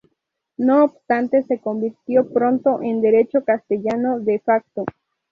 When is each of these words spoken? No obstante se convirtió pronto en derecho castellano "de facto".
No 0.57 0.83
obstante 0.85 1.43
se 1.43 1.59
convirtió 1.61 2.27
pronto 2.33 2.81
en 2.81 3.01
derecho 3.01 3.43
castellano 3.43 4.19
"de 4.19 4.39
facto". 4.39 4.83